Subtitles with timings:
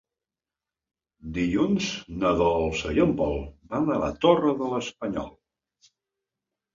[1.33, 1.89] Dilluns
[2.23, 3.37] na Dolça i en Pol
[3.73, 5.29] van a la Torre de l'Espanyol.